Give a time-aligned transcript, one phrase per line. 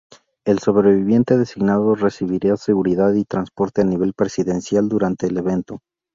[0.45, 5.81] El sobreviviente designado recibirá seguridad y transporte a nivel presidencial durante el evento.